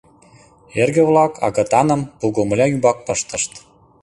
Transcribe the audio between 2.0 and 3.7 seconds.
пугомыля ӱмбак пыштышт.